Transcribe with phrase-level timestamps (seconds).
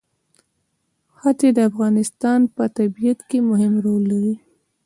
[1.19, 4.35] ښتې د افغانستان په طبیعت کې مهم رول لري.